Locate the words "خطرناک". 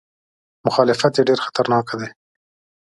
1.45-1.87